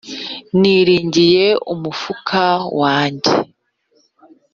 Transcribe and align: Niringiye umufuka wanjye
Niringiye 0.59 1.47
umufuka 1.73 2.43
wanjye 2.79 3.33